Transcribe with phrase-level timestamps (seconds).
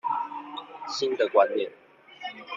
[0.87, 1.71] 新的觀念